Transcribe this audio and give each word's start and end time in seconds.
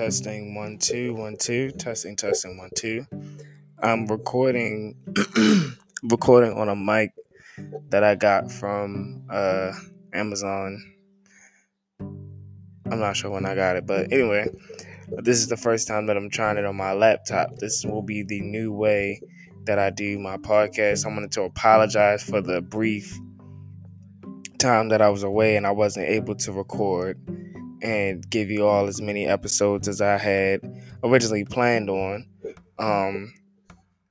testing 0.00 0.54
one 0.54 0.78
two 0.78 1.12
one 1.12 1.36
two 1.36 1.70
testing 1.72 2.16
testing 2.16 2.56
one 2.56 2.70
two. 2.74 3.04
I'm 3.82 4.06
recording 4.06 4.96
recording 6.02 6.56
on 6.56 6.70
a 6.70 6.74
mic 6.74 7.12
that 7.90 8.02
I 8.02 8.14
got 8.14 8.50
from 8.50 9.24
uh, 9.28 9.72
Amazon. 10.14 10.94
I'm 12.00 12.98
not 12.98 13.14
sure 13.14 13.30
when 13.30 13.44
I 13.44 13.54
got 13.54 13.76
it, 13.76 13.86
but 13.86 14.10
anyway, 14.10 14.48
this 15.18 15.36
is 15.36 15.48
the 15.48 15.58
first 15.58 15.86
time 15.86 16.06
that 16.06 16.16
I'm 16.16 16.30
trying 16.30 16.56
it 16.56 16.64
on 16.64 16.76
my 16.76 16.94
laptop. 16.94 17.56
This 17.56 17.84
will 17.84 18.00
be 18.00 18.22
the 18.22 18.40
new 18.40 18.72
way 18.72 19.20
that 19.66 19.78
I 19.78 19.90
do 19.90 20.18
my 20.18 20.38
podcast. 20.38 21.04
I 21.04 21.08
wanted 21.10 21.32
to 21.32 21.42
apologize 21.42 22.22
for 22.22 22.40
the 22.40 22.62
brief 22.62 23.18
time 24.58 24.88
that 24.88 25.02
I 25.02 25.10
was 25.10 25.24
away 25.24 25.56
and 25.56 25.66
I 25.66 25.72
wasn't 25.72 26.08
able 26.08 26.36
to 26.36 26.52
record 26.52 27.18
and 27.82 28.28
give 28.28 28.50
you 28.50 28.66
all 28.66 28.86
as 28.86 29.00
many 29.00 29.26
episodes 29.26 29.88
as 29.88 30.00
I 30.00 30.18
had 30.18 30.60
originally 31.02 31.44
planned 31.44 31.90
on. 31.90 32.26
Um, 32.78 33.32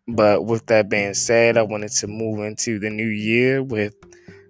but 0.08 0.46
with 0.46 0.66
that 0.68 0.90
being 0.90 1.14
said, 1.14 1.58
I 1.58 1.62
wanted 1.62 1.92
to 1.94 2.08
move 2.08 2.40
into 2.40 2.80
the 2.80 2.90
new 2.90 3.08
year 3.08 3.62
with 3.64 3.96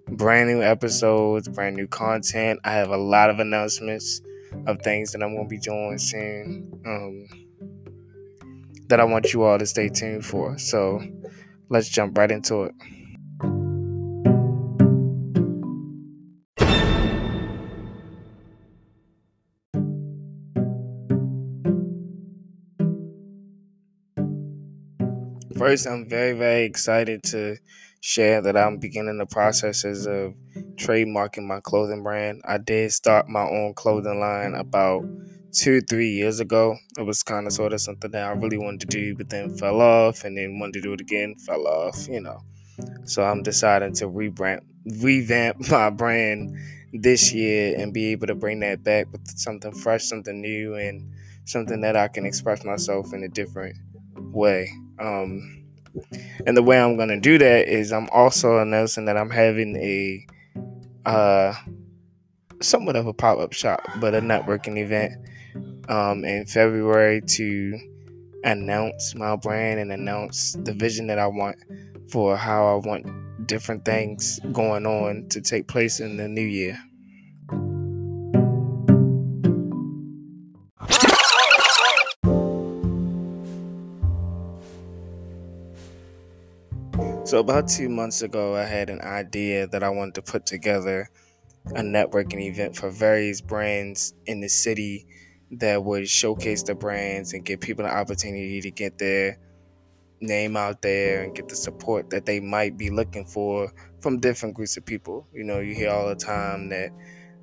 brand 0.08 0.50
new 0.50 0.62
episodes, 0.62 1.48
brand 1.48 1.76
new 1.76 1.86
content. 1.86 2.60
I 2.64 2.72
have 2.72 2.90
a 2.90 2.96
lot 2.96 3.30
of 3.30 3.38
announcements 3.38 4.20
of 4.66 4.80
things 4.82 5.12
that 5.12 5.22
I'm 5.22 5.34
going 5.34 5.46
to 5.46 5.50
be 5.50 5.58
doing 5.58 5.98
soon 5.98 6.80
um, 6.86 7.26
that 8.88 9.00
I 9.00 9.04
want 9.04 9.32
you 9.32 9.42
all 9.42 9.58
to 9.58 9.66
stay 9.66 9.88
tuned 9.88 10.24
for. 10.24 10.58
So 10.58 11.02
let's 11.68 11.88
jump 11.88 12.18
right 12.18 12.30
into 12.30 12.64
it. 12.64 12.74
First, 25.58 25.86
I'm 25.86 26.08
very, 26.08 26.32
very 26.32 26.62
excited 26.62 27.22
to 27.24 27.56
share 28.00 28.40
that 28.40 28.56
I'm 28.56 28.78
beginning 28.78 29.18
the 29.18 29.26
processes 29.26 30.06
of 30.06 30.34
trademarking 30.76 31.46
my 31.46 31.60
clothing 31.60 32.02
brand. 32.02 32.40
I 32.46 32.58
did 32.58 32.92
start 32.92 33.28
my 33.28 33.42
own 33.42 33.74
clothing 33.74 34.20
line 34.20 34.54
about 34.54 35.04
two, 35.52 35.80
three 35.80 36.10
years 36.10 36.38
ago. 36.38 36.76
It 36.96 37.02
was 37.02 37.24
kind 37.24 37.48
of 37.48 37.52
sort 37.52 37.72
of 37.72 37.80
something 37.80 38.12
that 38.12 38.28
I 38.28 38.32
really 38.32 38.58
wanted 38.58 38.80
to 38.82 38.86
do, 38.86 39.16
but 39.16 39.28
then 39.28 39.56
fell 39.56 39.80
off, 39.80 40.24
and 40.24 40.38
then 40.38 40.60
wanted 40.60 40.74
to 40.74 40.80
do 40.82 40.92
it 40.92 41.00
again, 41.00 41.34
fell 41.34 41.66
off, 41.66 42.06
you 42.08 42.20
know. 42.20 42.42
So 43.04 43.24
I'm 43.24 43.42
deciding 43.42 43.94
to 43.94 44.06
rebrand, 44.06 44.60
revamp 45.02 45.68
my 45.70 45.90
brand 45.90 46.56
this 46.92 47.32
year 47.32 47.74
and 47.76 47.92
be 47.92 48.12
able 48.12 48.28
to 48.28 48.34
bring 48.36 48.60
that 48.60 48.84
back 48.84 49.10
with 49.10 49.26
something 49.36 49.72
fresh, 49.72 50.04
something 50.04 50.40
new, 50.40 50.76
and 50.76 51.12
something 51.44 51.80
that 51.80 51.96
I 51.96 52.06
can 52.06 52.24
express 52.24 52.64
myself 52.64 53.12
in 53.12 53.24
a 53.24 53.28
different 53.28 53.76
way. 54.32 54.72
Um, 54.98 55.64
and 56.46 56.56
the 56.56 56.62
way 56.62 56.80
I'm 56.80 56.96
gonna 56.96 57.20
do 57.20 57.38
that 57.38 57.68
is 57.68 57.92
I'm 57.92 58.08
also 58.10 58.58
announcing 58.58 59.06
that 59.06 59.16
I'm 59.16 59.30
having 59.30 59.76
a 59.76 60.26
uh, 61.08 61.54
somewhat 62.60 62.96
of 62.96 63.06
a 63.06 63.12
pop 63.12 63.38
up 63.38 63.52
shop, 63.52 63.80
but 64.00 64.14
a 64.14 64.20
networking 64.20 64.78
event 64.78 65.14
um, 65.88 66.24
in 66.24 66.46
February 66.46 67.20
to 67.22 67.78
announce 68.44 69.14
my 69.14 69.36
brand 69.36 69.80
and 69.80 69.92
announce 69.92 70.52
the 70.60 70.72
vision 70.72 71.06
that 71.08 71.18
I 71.18 71.26
want 71.26 71.56
for 72.10 72.36
how 72.36 72.66
I 72.66 72.86
want 72.86 73.46
different 73.46 73.84
things 73.84 74.40
going 74.52 74.86
on 74.86 75.28
to 75.30 75.40
take 75.40 75.68
place 75.68 76.00
in 76.00 76.16
the 76.16 76.28
new 76.28 76.42
year. 76.42 76.78
So, 87.30 87.38
about 87.38 87.68
two 87.68 87.88
months 87.88 88.22
ago, 88.22 88.56
I 88.56 88.64
had 88.64 88.90
an 88.90 89.00
idea 89.02 89.68
that 89.68 89.84
I 89.84 89.88
wanted 89.88 90.16
to 90.16 90.22
put 90.22 90.46
together 90.46 91.08
a 91.76 91.80
networking 91.80 92.40
event 92.40 92.74
for 92.74 92.90
various 92.90 93.40
brands 93.40 94.14
in 94.26 94.40
the 94.40 94.48
city 94.48 95.06
that 95.52 95.84
would 95.84 96.08
showcase 96.08 96.64
the 96.64 96.74
brands 96.74 97.32
and 97.32 97.44
give 97.44 97.60
people 97.60 97.84
the 97.84 97.94
opportunity 97.94 98.60
to 98.62 98.72
get 98.72 98.98
their 98.98 99.38
name 100.20 100.56
out 100.56 100.82
there 100.82 101.22
and 101.22 101.32
get 101.36 101.48
the 101.48 101.54
support 101.54 102.10
that 102.10 102.26
they 102.26 102.40
might 102.40 102.76
be 102.76 102.90
looking 102.90 103.24
for 103.24 103.72
from 104.00 104.18
different 104.18 104.56
groups 104.56 104.76
of 104.76 104.84
people. 104.84 105.28
You 105.32 105.44
know, 105.44 105.60
you 105.60 105.72
hear 105.72 105.90
all 105.90 106.08
the 106.08 106.16
time 106.16 106.68
that 106.70 106.90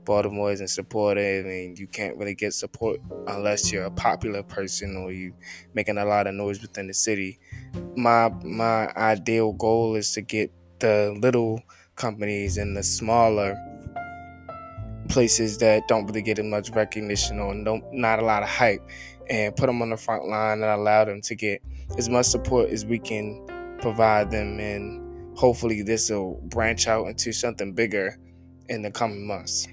Baltimore 0.07 0.53
isn't 0.53 0.69
supportive 0.69 1.45
and 1.45 1.78
you 1.78 1.85
can't 1.85 2.16
really 2.18 2.34
get 2.34 2.53
support 2.53 3.01
unless 3.28 3.73
you're 3.73 3.84
a 3.84 3.91
popular 3.91 4.41
person 4.41 4.95
or 4.95 5.12
you 5.12 5.34
making 5.73 5.97
a 5.97 6.06
lot 6.06 6.28
of 6.28 6.34
noise 6.34 6.62
within 6.62 6.88
the 6.88 6.94
city. 6.94 7.40
My 7.97 8.29
my 8.41 8.88
ideal 8.96 9.51
goal 9.51 9.96
is 9.96 10.13
to 10.13 10.22
get 10.22 10.50
the 10.79 11.13
little 11.19 11.62
companies 11.97 12.57
and 12.57 12.78
the 12.78 12.84
smaller 12.84 13.57
places 15.09 15.57
that 15.57 15.90
don't 15.90 16.06
really 16.06 16.22
get 16.22 16.44
much 16.46 16.69
recognition 16.69 17.40
or 17.40 17.53
don't 17.66 17.84
not 17.91 18.19
a 18.19 18.25
lot 18.25 18.44
of 18.44 18.50
hype 18.50 18.81
and 19.29 19.53
put 19.57 19.67
them 19.67 19.81
on 19.81 19.90
the 19.90 19.97
front 19.97 20.25
line 20.25 20.63
and 20.63 20.72
allow 20.72 21.03
them 21.03 21.19
to 21.22 21.35
get 21.35 21.62
as 21.97 22.07
much 22.07 22.28
support 22.28 22.69
as 22.69 22.85
we 22.85 22.97
can 22.97 23.46
provide 23.81 24.31
them 24.31 24.57
and 24.57 25.38
hopefully 25.38 25.81
this 25.81 26.09
will 26.09 26.40
branch 26.46 26.88
out 26.88 27.07
into 27.07 27.34
something 27.34 27.73
bigger 27.73 28.17
in 28.69 28.81
the 28.81 28.91
coming 28.91 29.28
months. 29.28 29.67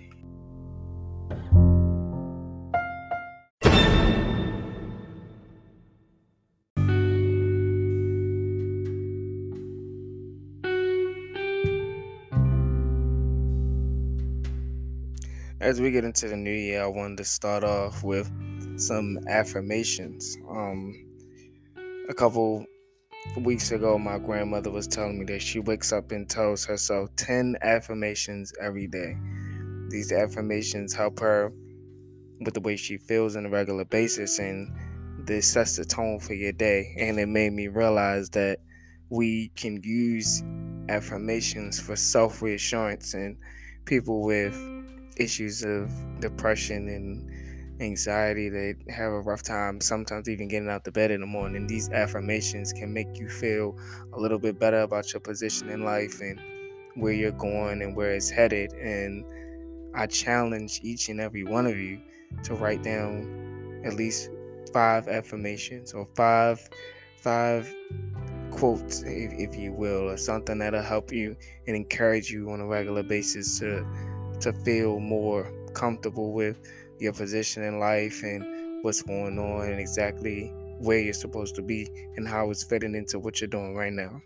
As 15.64 15.80
we 15.80 15.91
get 15.91 16.04
into 16.04 16.28
the 16.28 16.36
new 16.36 16.52
year, 16.52 16.84
I 16.84 16.86
wanted 16.86 17.16
to 17.16 17.25
start 17.25 17.64
off 17.64 18.04
with 18.04 18.30
some 18.78 19.19
affirmations. 19.26 20.36
Um, 20.50 20.92
a 22.10 22.12
couple 22.12 22.66
weeks 23.38 23.70
ago, 23.70 23.98
my 23.98 24.19
grandmother 24.19 24.70
was 24.70 24.86
telling 24.86 25.19
me 25.19 25.25
that 25.25 25.41
she 25.41 25.60
wakes 25.60 25.91
up 25.91 26.12
and 26.12 26.28
tells 26.28 26.66
herself 26.66 27.08
10 27.16 27.56
affirmations 27.62 28.52
every 28.60 28.86
day. 28.86 29.16
These 29.88 30.12
affirmations 30.12 30.92
help 30.92 31.19
her 31.20 31.50
with 32.41 32.52
the 32.52 32.60
way 32.60 32.76
she 32.76 32.98
feels 32.98 33.34
on 33.34 33.46
a 33.46 33.48
regular 33.48 33.86
basis, 33.86 34.38
and 34.38 34.70
this 35.26 35.50
sets 35.50 35.76
the 35.76 35.86
tone 35.86 36.20
for 36.20 36.34
your 36.34 36.52
day. 36.52 36.94
And 36.98 37.19
it 37.19 37.28
made 37.28 37.54
me 37.54 37.69
realize 37.69 38.28
that 38.31 38.58
we 39.08 39.50
can 39.56 39.81
use 39.82 40.42
affirmations 40.91 41.81
for 41.81 41.96
self 41.96 42.42
reassurance 42.42 43.14
and 43.14 43.38
people 43.86 44.22
with 44.22 44.54
issues 45.16 45.62
of 45.62 45.91
depression 46.20 46.88
and 46.88 47.30
anxiety 47.80 48.48
that 48.48 48.76
have 48.88 49.10
a 49.10 49.20
rough 49.20 49.42
time 49.42 49.80
sometimes 49.80 50.28
even 50.28 50.47
getting 50.48 50.69
out 50.69 50.84
the 50.84 50.92
bed 50.92 51.10
in 51.10 51.20
the 51.20 51.26
morning. 51.26 51.66
These 51.66 51.91
affirmations 51.91 52.72
can 52.72 52.92
make 52.92 53.19
you 53.19 53.28
feel 53.28 53.76
a 54.12 54.20
little 54.20 54.38
bit 54.38 54.58
better 54.58 54.80
about 54.80 55.12
your 55.12 55.20
position 55.20 55.70
in 55.70 55.84
life 55.84 56.20
and 56.20 56.41
where 56.94 57.12
you're 57.12 57.32
going 57.32 57.82
and 57.82 57.97
where 57.97 58.12
it's 58.12 58.30
headed. 58.30 58.72
And 58.75 59.25
i 59.94 60.06
challenge 60.06 60.80
each 60.82 61.08
and 61.08 61.20
every 61.20 61.44
one 61.44 61.66
of 61.66 61.76
you 61.76 62.00
to 62.42 62.54
write 62.54 62.82
down 62.82 63.82
at 63.84 63.94
least 63.94 64.28
five 64.72 65.06
affirmations 65.08 65.92
or 65.92 66.06
five 66.16 66.69
five 67.16 67.72
quotes 68.50 69.02
if, 69.02 69.32
if 69.32 69.56
you 69.56 69.72
will 69.72 70.10
or 70.10 70.16
something 70.16 70.58
that'll 70.58 70.82
help 70.82 71.12
you 71.12 71.36
and 71.66 71.76
encourage 71.76 72.31
you 72.31 72.50
on 72.50 72.60
a 72.60 72.66
regular 72.66 73.02
basis 73.02 73.58
to 73.58 73.86
to 74.41 74.53
feel 74.53 75.00
more 75.00 75.50
comfortable 75.75 76.32
with 76.32 76.58
your 76.99 77.12
position 77.12 77.62
in 77.62 77.79
life 77.79 78.23
and 78.23 78.82
what's 78.85 79.03
going 79.03 79.38
on 79.38 79.69
and 79.69 79.81
exactly 79.81 80.53
where 80.79 80.99
you're 80.99 81.14
supposed 81.14 81.55
to 81.55 81.62
be 81.62 81.88
and 82.17 82.29
how 82.29 82.50
it's 82.50 82.62
fitting 82.62 82.94
into 82.94 83.19
what 83.19 83.41
you're 83.41 83.49
doing 83.49 83.75
right 83.75 83.93
now. 83.93 84.20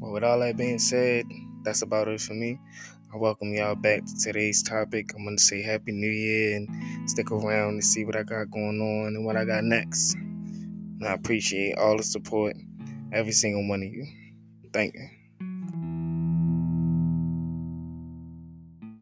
Well, 0.00 0.12
with 0.12 0.24
all 0.24 0.40
that 0.40 0.56
being 0.56 0.78
said, 0.78 1.26
that's 1.62 1.82
about 1.82 2.08
it 2.08 2.20
for 2.20 2.34
me. 2.34 2.58
I 3.12 3.18
welcome 3.18 3.52
y'all 3.52 3.74
back 3.74 4.06
to 4.06 4.16
today's 4.18 4.62
topic. 4.62 5.12
I'm 5.14 5.24
going 5.24 5.36
to 5.36 5.42
say 5.42 5.60
Happy 5.60 5.92
New 5.92 6.10
Year 6.10 6.56
and 6.56 7.10
stick 7.10 7.30
around 7.30 7.76
to 7.76 7.82
see 7.82 8.06
what 8.06 8.16
I 8.16 8.22
got 8.22 8.50
going 8.50 8.80
on 8.80 9.08
and 9.14 9.26
what 9.26 9.36
I 9.36 9.44
got 9.44 9.64
next. 9.64 10.14
And 10.14 11.06
I 11.06 11.12
appreciate 11.12 11.76
all 11.76 11.98
the 11.98 12.04
support, 12.04 12.56
every 13.12 13.32
single 13.32 13.68
one 13.68 13.82
of 13.82 13.92
you. 13.92 14.06
Thank 14.72 14.94
you. 14.94 15.21